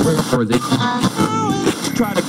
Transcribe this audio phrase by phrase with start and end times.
[0.00, 0.58] Or they
[1.94, 2.20] try to.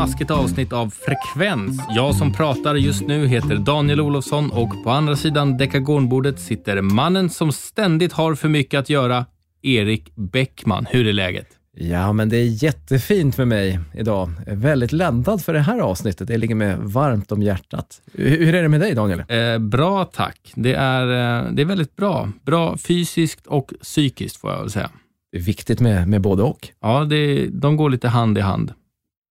[0.00, 1.82] Smaskigt avsnitt av Frekvens.
[1.88, 7.30] Jag som pratar just nu heter Daniel Olofsson och på andra sidan dekagonbordet sitter mannen
[7.30, 9.26] som ständigt har för mycket att göra,
[9.62, 10.86] Erik Bäckman.
[10.90, 11.46] Hur är läget?
[11.76, 14.30] Ja, men det är jättefint med mig idag.
[14.46, 16.28] Väldigt laddad för det här avsnittet.
[16.28, 18.00] Det ligger mig varmt om hjärtat.
[18.12, 19.24] Hur hur är det med dig, Daniel?
[19.28, 20.52] Eh, bra, tack.
[20.54, 22.28] Det är, eh, det är väldigt bra.
[22.46, 24.90] Bra fysiskt och psykiskt får jag väl säga.
[25.32, 26.68] Det är viktigt med, med både och.
[26.80, 28.72] Ja, det, de går lite hand i hand.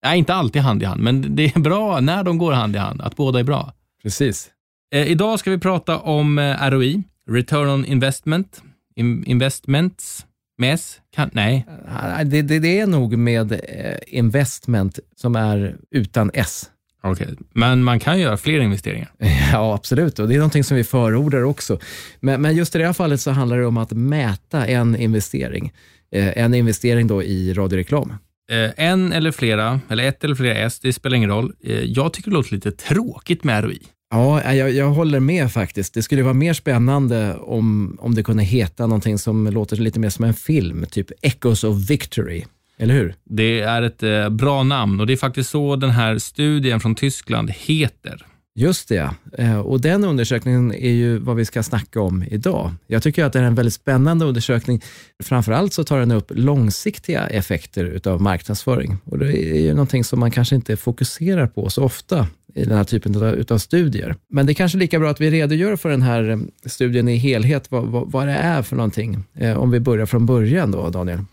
[0.04, 2.78] Nej, inte alltid hand i hand, men det är bra när de går hand i
[2.78, 3.72] hand, att båda är bra.
[4.02, 4.50] Precis.
[4.94, 8.62] Eh, idag ska vi prata om eh, ROI, Return on Investment,
[8.96, 10.26] in, Investments,
[10.58, 13.58] MES, kan, nej, Ah, Det, det, det är nog med eh,
[14.06, 16.70] investment som är utan S.
[17.02, 17.28] okej.
[17.54, 19.12] Men man kan göra fler investeringar.
[19.52, 20.18] Ja, absolut.
[20.18, 21.78] Och det är någonting som vi förordar också.
[22.20, 25.72] Men, men just i det här fallet så handlar det om att mäta en investering.
[26.12, 28.12] Eh, En investering då i radioreklam.
[28.50, 31.52] Eh, en eller flera, eller ett eller flera S, det spelar ingen roll.
[31.64, 33.80] Eh, jag tycker det låter lite tråkigt med ROI.
[34.10, 35.94] Ja, jag, jag håller med faktiskt.
[35.94, 40.08] Det skulle vara mer spännande om, om det kunde heta någonting som låter lite mer
[40.08, 42.44] som en film, typ Echoes of Victory.
[42.78, 43.14] Eller hur?
[43.24, 46.94] Det är ett eh, bra namn och det är faktiskt så den här studien från
[46.94, 48.26] Tyskland heter.
[48.54, 49.10] Just det.
[49.38, 52.72] Eh, och den undersökningen är ju vad vi ska snacka om idag.
[52.86, 54.80] Jag tycker att det är en väldigt spännande undersökning.
[55.22, 58.98] Framförallt så tar den upp långsiktiga effekter utav marknadsföring.
[59.04, 62.76] Och det är ju någonting som man kanske inte fokuserar på så ofta i den
[62.76, 64.16] här typen utav, studier.
[64.28, 67.16] Men det är kanske lika bra att vi redogör för den här eh, studien i
[67.16, 69.24] helhet, vad, vad, vad det är för någonting.
[69.34, 71.24] Eh, om vi börjar från början då, Daniel.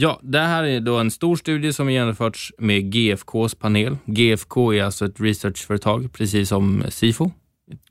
[0.00, 3.96] Ja, det här är då en stor studie som genomförts med GFKs panel.
[4.04, 7.30] GFK är alltså ett researchföretag, precis som Sifo.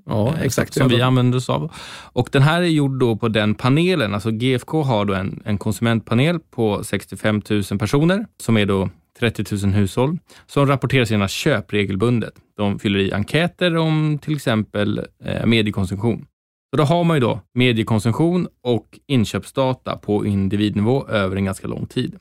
[0.05, 0.73] Ja, eh, exakt.
[0.73, 1.71] Som vi använder oss av.
[2.13, 5.57] Och den här är gjord då på den panelen, alltså GFK har då en, en
[5.57, 8.89] konsumentpanel på 65 000 personer, som är då
[9.19, 12.33] 30 000 hushåll, som rapporterar sina köp regelbundet.
[12.57, 16.25] De fyller i enkäter om till exempel eh, mediekonsumtion.
[16.69, 21.85] Så då har man ju då mediekonsumtion och inköpsdata på individnivå över en ganska lång
[21.85, 22.15] tid.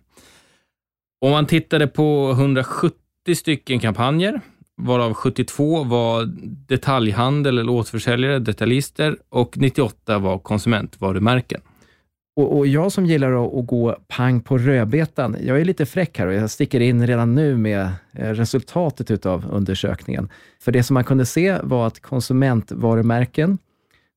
[1.21, 4.41] Om man tittade på 170 stycken kampanjer,
[4.77, 6.25] varav 72 var
[6.69, 11.61] detaljhandel eller återförsäljare, detaljister och 98 var konsumentvarumärken.
[12.37, 16.19] Och, och jag som gillar att, att gå pang på rödbetan, jag är lite fräck
[16.19, 20.29] här och jag sticker in redan nu med eh, resultatet utav undersökningen.
[20.61, 23.59] För det som man kunde se var att konsumentvarumärken,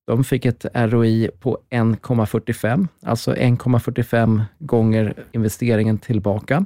[0.10, 6.66] de fick ett ROI på 1,45, alltså 1,45 gånger investeringen tillbaka.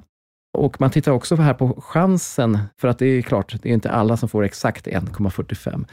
[0.58, 3.92] Och man tittar också här på chansen, för att det är klart, det är inte
[3.92, 5.86] alla som får exakt 1,45.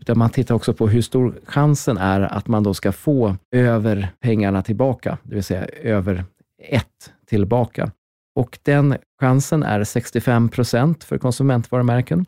[0.00, 4.08] Utan man tittar också på hur stor chansen är att man då ska få över
[4.20, 6.24] pengarna tillbaka, det vill säga över
[6.62, 6.86] 1
[7.26, 7.90] tillbaka.
[8.36, 12.26] Och den chansen är 65 procent för konsumentvarumärken.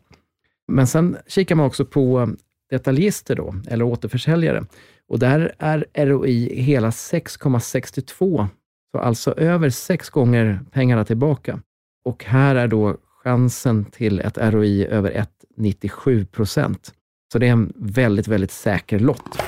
[0.67, 2.29] Men sen kikar man också på
[2.69, 4.65] detaljister då, eller återförsäljare.
[5.09, 8.47] Och där är ROI hela 6,62,
[8.91, 11.59] så alltså över sex gånger pengarna tillbaka.
[12.05, 15.11] Och här är då chansen till ett ROI över
[15.57, 16.93] 1,97 procent.
[17.31, 19.41] Så det är en väldigt, väldigt säker lott.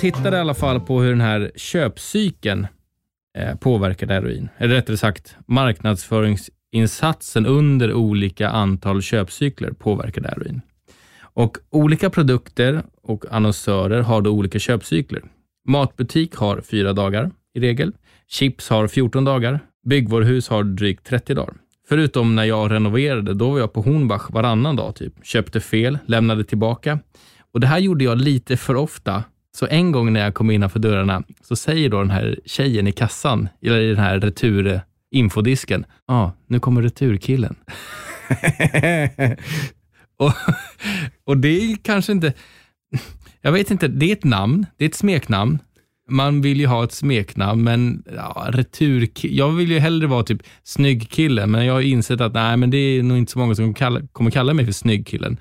[0.00, 2.66] Tittade i alla fall på hur den här köpcykeln
[3.38, 4.48] eh, påverkade heroin.
[4.58, 10.60] Eller rättare sagt, marknadsföringsinsatsen under olika antal köpcykler påverkade heroin.
[11.20, 15.22] Och olika produkter och annonsörer har då olika köpcykler.
[15.68, 17.92] Matbutik har fyra dagar i regel.
[18.28, 19.60] Chips har 14 dagar.
[19.86, 21.54] Byggvaruhus har drygt 30 dagar.
[21.88, 25.14] Förutom när jag renoverade, då var jag på Hornbach varannan dag typ.
[25.22, 26.98] Köpte fel, lämnade tillbaka.
[27.52, 29.24] Och Det här gjorde jag lite för ofta.
[29.52, 32.92] Så en gång när jag kom innanför dörrarna så säger då den här tjejen i
[32.92, 37.56] kassan, eller i den här returinfodisken, ja, ah, nu kommer returkillen.
[40.16, 40.32] och,
[41.24, 42.32] och det är kanske inte,
[43.40, 45.58] jag vet inte, det är ett namn, det är ett smeknamn.
[46.08, 50.42] Man vill ju ha ett smeknamn, men ja, retur, jag vill ju hellre vara typ
[50.62, 53.74] snyggkillen, men jag har insett att nej, men det är nog inte så många som
[53.74, 55.38] kalla, kommer kalla mig för snygg killen.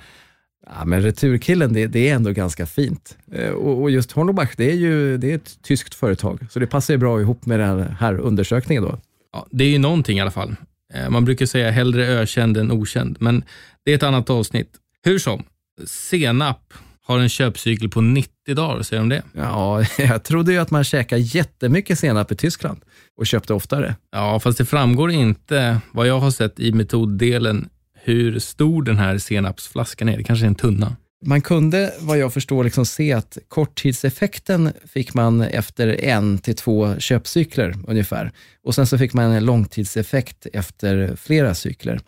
[0.75, 3.17] Ja, men Returkillen, det, det är ändå ganska fint.
[3.31, 6.67] Eh, och, och just Hornbach, det är ju det är ett tyskt företag, så det
[6.67, 8.99] passar ju bra ihop med den här undersökningen då.
[9.33, 10.55] Ja, det är ju någonting i alla fall.
[10.93, 13.43] Eh, man brukar säga hellre ökänd än okänd, men
[13.85, 14.69] det är ett annat avsnitt.
[15.03, 15.43] Hur som,
[15.85, 19.23] senap har en köpcykel på 90 dagar, säger de det?
[19.33, 22.81] Ja, jag trodde ju att man käkar jättemycket senap i Tyskland
[23.17, 23.95] och köpte oftare.
[24.11, 27.69] Ja, fast det framgår inte, vad jag har sett i metoddelen,
[28.03, 30.17] hur stor den här senapsflaskan är.
[30.17, 30.95] Det kanske är en tunna.
[31.25, 36.99] Man kunde, vad jag förstår, liksom se att korttidseffekten fick man efter en till två
[36.99, 38.31] köpcykler ungefär.
[38.63, 41.99] Och sen så fick man en långtidseffekt efter flera cykler.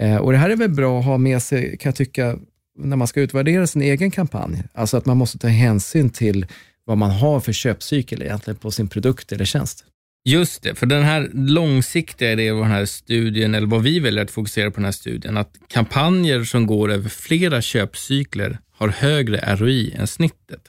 [0.00, 2.36] Eh, och Det här är väl bra att ha med sig, kan jag tycka,
[2.78, 4.62] när man ska utvärdera sin egen kampanj.
[4.72, 6.46] Alltså att man måste ta hänsyn till
[6.84, 9.84] vad man har för köpcykel egentligen på sin produkt eller tjänst.
[10.24, 14.24] Just det, för den här långsiktiga idén vad den här studien, eller vad vi väljer
[14.24, 19.56] att fokusera på den här studien, att kampanjer som går över flera köpcykler har högre
[19.56, 20.68] ROI än snittet.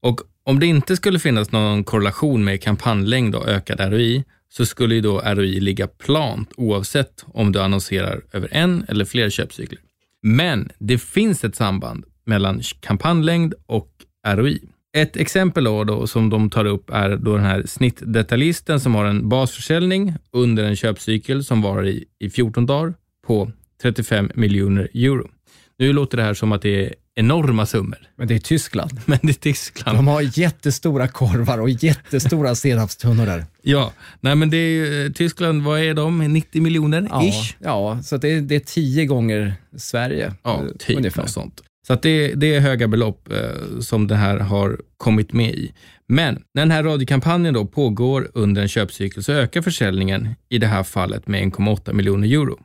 [0.00, 4.94] Och om det inte skulle finnas någon korrelation med kampanjlängd och ökad ROI, så skulle
[4.94, 9.80] ju då ROI ligga plant oavsett om du annonserar över en eller flera köpcykler.
[10.22, 13.90] Men det finns ett samband mellan kampanjlängd och
[14.26, 14.60] ROI.
[14.96, 19.04] Ett exempel då, då, som de tar upp är då den här snittdetaljisten som har
[19.04, 22.94] en basförsäljning under en köpcykel som varar i, i 14 dagar
[23.26, 23.50] på
[23.82, 25.30] 35 miljoner euro.
[25.78, 27.98] Nu låter det här som att det är enorma summor.
[28.16, 29.00] Men det är Tyskland.
[29.06, 29.98] Men det är Tyskland.
[29.98, 33.44] De har jättestora korvar och jättestora senapstunnor där.
[33.62, 36.18] Ja, nej men det är Tyskland, vad är de?
[36.18, 37.56] 90 miljoner ja, ish?
[37.58, 40.32] Ja, så det är, det är tio gånger Sverige.
[40.42, 41.22] Ja, typ ungefär.
[41.22, 41.62] något sånt.
[41.86, 45.72] Så att det, det är höga belopp eh, som det här har kommit med i.
[46.06, 50.66] Men när den här radiokampanjen då pågår under en köpcykel så ökar försäljningen i det
[50.66, 52.58] här fallet med 1,8 miljoner euro.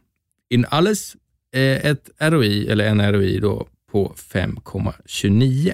[0.50, 1.16] In alles
[1.56, 5.74] eh, ett ROI, eller en ROI då, på 5,29.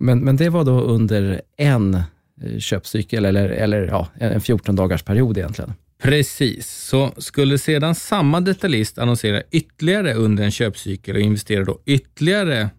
[0.00, 5.02] Men, men det var då under en eh, köpcykel, eller, eller ja, en 14 dagars
[5.02, 5.72] period egentligen?
[6.02, 12.70] Precis, så skulle sedan samma detaljist annonsera ytterligare under en köpcykel och investera då ytterligare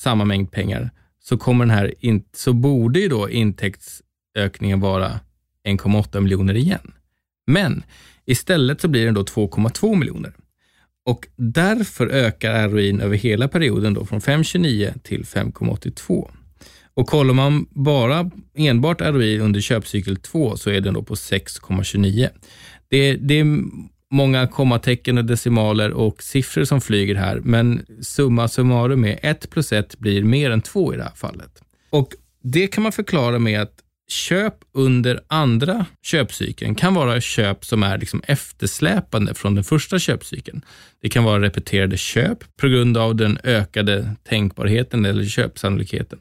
[0.00, 0.90] samma mängd pengar,
[1.22, 5.20] så, kommer den här in, så borde ju då intäktsökningen vara
[5.68, 6.92] 1,8 miljoner igen.
[7.46, 7.82] Men
[8.24, 10.34] istället så blir den då 2,2 miljoner.
[11.06, 16.30] Och därför ökar ROIn över hela perioden då från 5,29 till 5,82.
[16.94, 22.28] Och kollar man bara enbart ROI under köpcykel 2 så är den då på 6,29.
[22.88, 23.44] Det, det är
[24.10, 29.72] många kommatecken och decimaler och siffror som flyger här, men summa summarum är 1 plus
[29.72, 31.62] 1 blir mer än 2 i det här fallet.
[31.90, 33.74] Och Det kan man förklara med att
[34.08, 40.64] köp under andra köpcykeln kan vara köp som är liksom eftersläpande från den första köpcykeln.
[41.02, 46.18] Det kan vara repeterade köp på grund av den ökade tänkbarheten eller köpsannolikheten.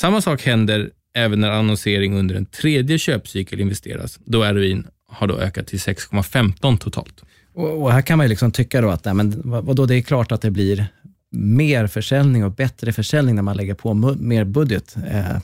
[0.00, 5.38] Samma sak händer även när annonsering under en tredje köpcykel investeras, då ROIn har då
[5.38, 7.22] ökat till 6,15 totalt.
[7.54, 10.02] Och, och, här kan man ju liksom tycka då att nej, men, vadå, det är
[10.02, 10.86] klart att det blir
[11.30, 14.96] mer försäljning och bättre försäljning när man lägger på mer budget.
[15.10, 15.38] Eh,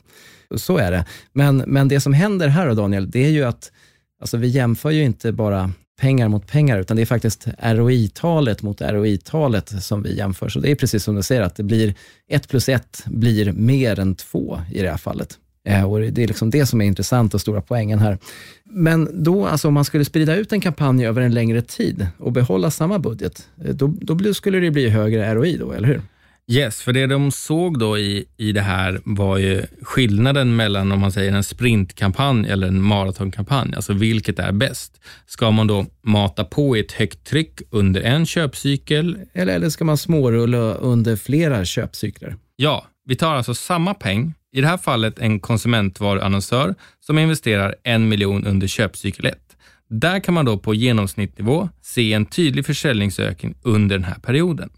[0.56, 1.04] så är det.
[1.32, 3.72] Men, men det som händer här då Daniel, det är ju att
[4.20, 8.80] alltså, vi jämför ju inte bara pengar mot pengar, utan det är faktiskt ROI-talet mot
[8.80, 10.48] ROI-talet som vi jämför.
[10.48, 11.94] Så det är precis som du säger, att det blir
[12.28, 15.38] ett plus ett blir mer än två i det här fallet.
[15.64, 18.18] Eh, och det är liksom det som är intressant och stora poängen här.
[18.64, 22.32] Men då, alltså om man skulle sprida ut en kampanj över en längre tid och
[22.32, 26.02] behålla samma budget, eh, då, då skulle det bli högre ROI då, eller hur?
[26.50, 31.00] Yes, för det de såg då i, i det här var ju skillnaden mellan om
[31.00, 33.74] man säger en sprintkampanj eller en maratonkampanj.
[33.76, 35.00] Alltså vilket är bäst?
[35.26, 39.18] Ska man då mata på i ett högt tryck under en köpcykel?
[39.32, 42.36] Eller, eller ska man smårulla under flera köpcykler?
[42.56, 48.08] Ja, vi tar alltså samma peng, i det här fallet en konsumentvaruannonsör som investerar en
[48.08, 49.38] miljon under köpcykel 1.
[49.88, 54.70] Där kan man då på genomsnittnivå se en tydlig försäljningsökning under den här perioden.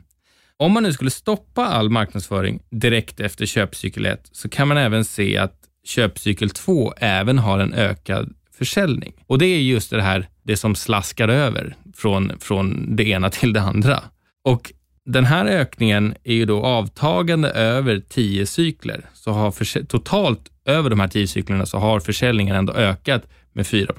[0.57, 5.05] Om man nu skulle stoppa all marknadsföring direkt efter köpcykel 1 så kan man även
[5.05, 9.13] se att köpcykel 2 även har en ökad försäljning.
[9.27, 13.53] Och det är just det här, det som slaskar över från, från det ena till
[13.53, 14.03] det andra.
[14.45, 14.73] Och
[15.07, 19.07] den här ökningen är ju då avtagande över 10 cykler.
[19.15, 23.95] Så har totalt över de här 10 cyklerna så har försäljningen ändå ökat med 4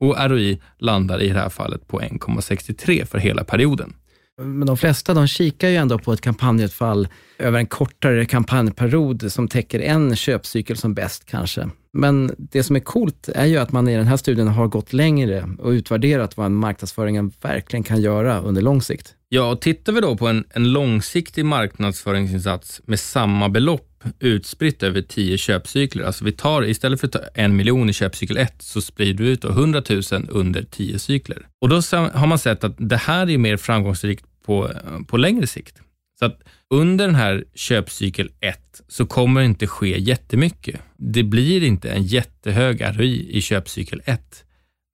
[0.00, 3.94] och ROI landar i det här fallet på 1,63 för hela perioden.
[4.42, 9.48] Men de flesta de kikar ju ändå på ett kampanjutfall över en kortare kampanjperiod som
[9.48, 11.68] täcker en köpcykel som bäst kanske.
[11.92, 14.92] Men det som är coolt är ju att man i den här studien har gått
[14.92, 19.14] längre och utvärderat vad marknadsföringen verkligen kan göra under lång sikt.
[19.28, 25.02] Ja, och tittar vi då på en, en långsiktig marknadsföringsinsats med samma belopp utspritt över
[25.02, 26.04] tio köpcykler.
[26.04, 29.30] Alltså vi tar, istället för att ta en miljon i köpcykel 1, så sprider vi
[29.30, 31.46] ut då 100 000 under tio cykler.
[31.60, 34.70] Och då har man sett att det här är mer framgångsrikt på,
[35.08, 35.80] på längre sikt.
[36.18, 36.40] Så att
[36.74, 40.80] under den här köpcykel 1 så kommer det inte ske jättemycket.
[40.96, 44.44] Det blir inte en jättehög ROI i köpcykel 1.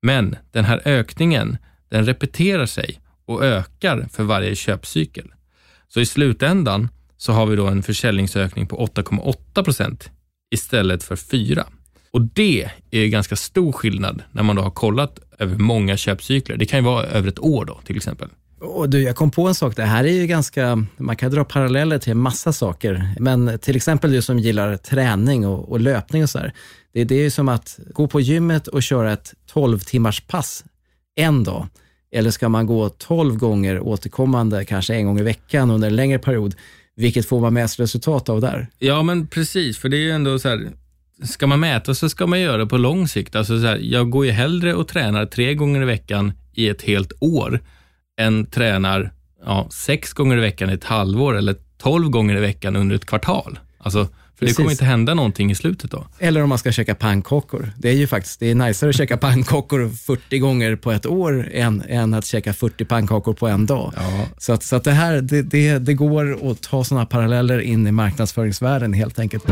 [0.05, 1.57] Men den här ökningen,
[1.89, 5.31] den repeterar sig och ökar för varje köpcykel.
[5.87, 10.09] Så i slutändan så har vi då en försäljningsökning på 8,8 procent
[10.51, 11.65] istället för 4.
[12.11, 16.57] Och det är ganska stor skillnad när man då har kollat över många köpcykler.
[16.57, 18.29] Det kan ju vara över ett år då till exempel.
[18.59, 21.43] Och du, jag kom på en sak, det här är ju ganska, man kan dra
[21.43, 26.23] paralleller till en massa saker, men till exempel du som gillar träning och, och löpning
[26.23, 26.53] och så här.
[26.93, 30.63] Det, det är ju som att gå på gymmet och köra ett 12 timmars pass
[31.15, 31.67] en dag.
[32.13, 36.19] Eller ska man gå 12 gånger återkommande, kanske en gång i veckan under en längre
[36.19, 36.55] period?
[36.95, 38.67] Vilket får man mest resultat av där?
[38.79, 40.71] Ja, men precis, för det är ju ändå så här,
[41.23, 43.35] ska man mäta så ska man göra det på lång sikt.
[43.35, 46.81] Alltså så här, jag går ju hellre och tränar tre gånger i veckan i ett
[46.81, 47.59] helt år
[48.19, 49.13] än tränar
[49.45, 53.05] ja, sex gånger i veckan i ett halvår eller tolv gånger i veckan under ett
[53.05, 53.59] kvartal.
[53.77, 54.57] Alltså, för Precis.
[54.57, 56.07] det kommer inte hända någonting i slutet då.
[56.19, 57.71] Eller om man ska käka pannkakor.
[57.77, 61.49] Det är ju faktiskt, det är najsare att käka pannkakor 40 gånger på ett år
[61.51, 63.93] än, än att käka 40 pannkakor på en dag.
[63.95, 64.25] Ja.
[64.37, 67.87] Så, att, så att det här, det, det, det går att ta sådana paralleller in
[67.87, 69.43] i marknadsföringsvärlden helt enkelt.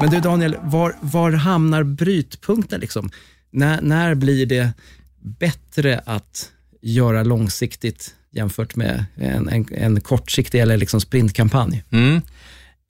[0.00, 2.80] Men du Daniel, var, var hamnar brytpunkten?
[2.80, 3.10] Liksom?
[3.50, 4.72] När, när blir det
[5.20, 6.52] bättre att
[6.86, 11.84] göra långsiktigt jämfört med en, en, en kortsiktig eller liksom sprintkampanj?
[11.90, 12.20] Mm.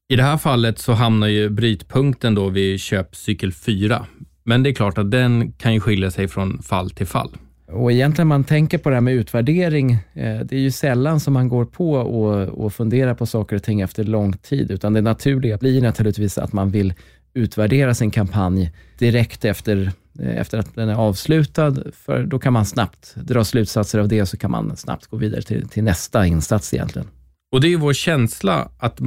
[0.08, 4.06] I det här fallet så hamnar ju brytpunkten då vid köpcykel 4.
[4.44, 7.36] Men det är klart att den kan ju skilja sig från fall till fall.
[7.72, 11.32] Och egentligen man tänker på det här med utvärdering, eh, det är ju sällan som
[11.32, 15.00] man går på och, och funderar på saker och ting efter lång tid, utan det
[15.00, 16.94] naturliga blir naturligtvis att man vill
[17.34, 22.66] utvärdera sin kampanj direkt efter, Eh, efter att den är avslutad, för då kan man
[22.66, 26.26] snabbt dra slutsatser av det och så kan man snabbt gå vidare till, till nästa
[26.26, 27.08] insats egentligen.
[27.52, 28.98] Och det är ju vår känsla att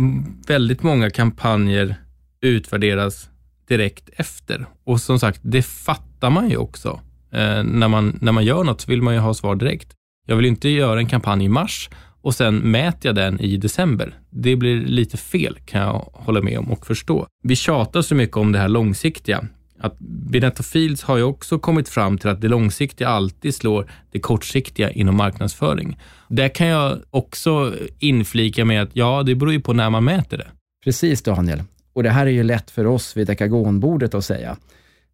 [0.47, 1.95] väldigt många kampanjer
[2.41, 3.29] utvärderas
[3.67, 4.65] direkt efter.
[4.83, 6.99] Och som sagt, det fattar man ju också.
[7.31, 9.93] Eh, när, man, när man gör något så vill man ju ha svar direkt.
[10.27, 11.89] Jag vill inte göra en kampanj i mars
[12.21, 14.13] och sen mäter jag den i december.
[14.29, 17.27] Det blir lite fel kan jag hålla med om och förstå.
[17.43, 19.47] Vi tjatar så mycket om det här långsiktiga.
[19.79, 24.19] Att Binetto Fields har ju också kommit fram till att det långsiktiga alltid slår det
[24.19, 25.98] kortsiktiga inom marknadsföring.
[26.27, 30.38] Där kan jag också inflika med att ja, det beror ju på när man mäter
[30.38, 30.48] det.
[30.83, 31.63] Precis Daniel.
[31.93, 34.57] Och det här är ju lätt för oss vid dekagonbordet att säga.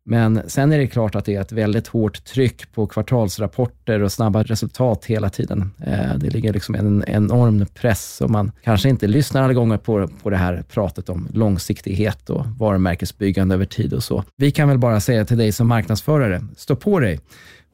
[0.08, 4.12] Men sen är det klart att det är ett väldigt hårt tryck på kvartalsrapporter och
[4.12, 5.72] snabba resultat hela tiden.
[5.86, 10.08] Eh, det ligger liksom en enorm press och man kanske inte lyssnar alla gånger på,
[10.24, 14.24] på det här pratet om långsiktighet och varumärkesbyggande över tid och så.
[14.38, 17.20] Vi kan väl bara säga till dig som marknadsförare, stå på dig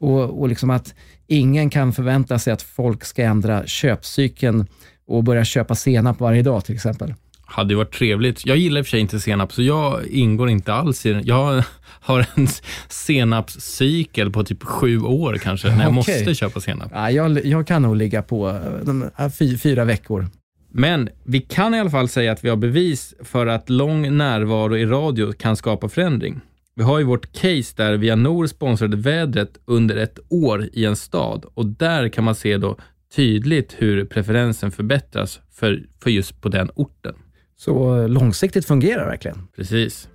[0.00, 0.94] och, och liksom att
[1.26, 4.66] ingen kan förvänta sig att folk ska ändra köpcykeln
[5.06, 7.14] och börja köpa senap varje dag till exempel
[7.46, 8.46] hade ju varit trevligt.
[8.46, 11.22] Jag gillar i och för sig inte senap, så jag ingår inte alls i den.
[11.26, 11.64] Jag
[12.00, 12.48] har en
[12.88, 16.14] senapscykel på typ sju år kanske, när jag okay.
[16.18, 16.90] måste köpa senap.
[16.94, 20.26] Ja, jag, jag kan nog ligga på de, fy, fyra veckor.
[20.74, 24.76] Men vi kan i alla fall säga att vi har bevis för att lång närvaro
[24.76, 26.40] i radio kan skapa förändring.
[26.74, 31.44] Vi har ju vårt case där Vianor sponsrade vädret under ett år i en stad
[31.54, 32.76] och där kan man se då
[33.16, 37.14] tydligt hur preferensen förbättras för, för just på den orten.
[37.64, 39.48] Så långsiktigt fungerar verkligen.
[39.56, 40.08] Precis.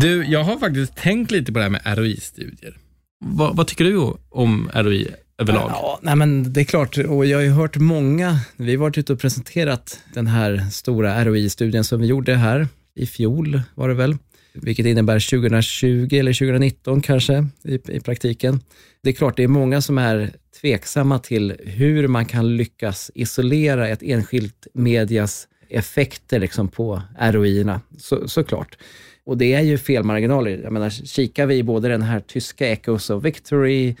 [0.00, 2.78] Du, jag har faktiskt tänkt lite på det här med ROI-studier.
[3.24, 5.70] Vad, vad tycker du om ROI överlag?
[5.70, 8.98] Ja, nej men det är klart, och jag har ju hört många, vi har varit
[8.98, 13.94] ute och presenterat den här stora ROI-studien som vi gjorde här i fjol, var det
[13.94, 14.16] väl,
[14.52, 18.60] vilket innebär 2020 eller 2019 kanske i, i praktiken.
[19.02, 20.30] Det är klart, det är många som är
[20.60, 28.28] tveksamma till hur man kan lyckas isolera ett enskilt medias effekter liksom på ROI-erna, så,
[28.28, 28.78] såklart.
[29.26, 30.60] Och det är ju felmarginaler.
[30.62, 33.96] Jag menar, kikar vi både den här tyska Echoes of Victory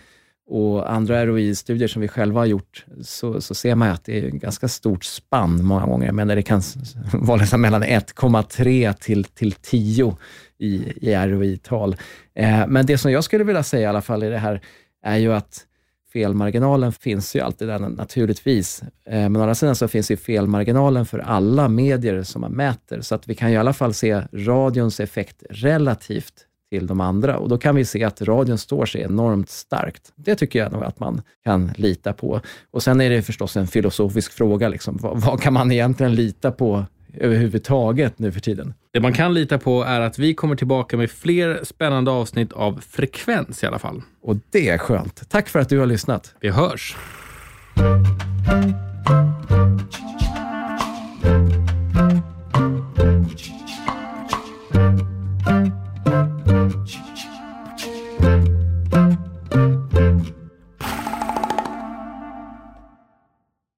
[0.46, 4.28] och andra ROI-studier som vi själva har gjort, så, så ser man att det är
[4.28, 6.06] ett ganska stort spann många gånger.
[6.06, 6.62] Jag menar, det kan
[7.12, 10.16] vara liksom mellan 1,3 till, till 10
[10.58, 11.96] i, i ROI-tal.
[12.34, 14.60] Eh, men det som jag skulle vilja säga i alla fall i det här,
[15.04, 15.66] är ju att
[16.14, 18.82] felmarginalen finns ju alltid där naturligtvis.
[18.82, 23.00] Eh, men å andra sidan så finns ju felmarginalen för alla medier som man mäter,
[23.00, 26.32] så att vi kan i alla fall se radions effekt relativt
[26.70, 27.38] till de andra.
[27.38, 30.12] Och då kan vi se att radion står sig enormt starkt.
[30.16, 32.40] Det tycker jag nog att man kan lita på.
[32.70, 34.68] Och sen är det förstås en filosofisk fråga.
[34.68, 34.98] Liksom.
[35.02, 38.74] Vad, vad kan man egentligen lita på överhuvudtaget nu för tiden?
[38.94, 42.80] Det man kan lita på är att vi kommer tillbaka med fler spännande avsnitt av
[42.90, 44.02] Frekvens i alla fall.
[44.22, 45.30] Och det är skönt.
[45.30, 46.34] Tack för att du har lyssnat.
[46.40, 46.96] Vi hörs.